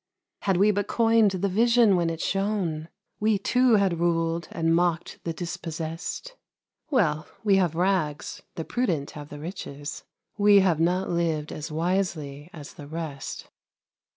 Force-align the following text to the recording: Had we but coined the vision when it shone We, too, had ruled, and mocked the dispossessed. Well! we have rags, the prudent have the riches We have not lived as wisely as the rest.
Had 0.39 0.57
we 0.57 0.71
but 0.71 0.87
coined 0.87 1.29
the 1.29 1.47
vision 1.47 1.95
when 1.95 2.09
it 2.09 2.19
shone 2.19 2.89
We, 3.19 3.37
too, 3.37 3.75
had 3.75 3.99
ruled, 3.99 4.47
and 4.51 4.75
mocked 4.75 5.19
the 5.25 5.31
dispossessed. 5.31 6.35
Well! 6.89 7.27
we 7.43 7.57
have 7.57 7.75
rags, 7.75 8.41
the 8.55 8.65
prudent 8.65 9.11
have 9.11 9.29
the 9.29 9.37
riches 9.39 10.03
We 10.39 10.61
have 10.61 10.79
not 10.79 11.07
lived 11.11 11.51
as 11.51 11.71
wisely 11.71 12.49
as 12.51 12.73
the 12.73 12.87
rest. 12.87 13.51